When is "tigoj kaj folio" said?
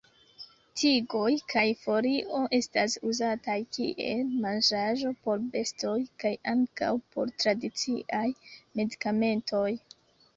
0.81-2.39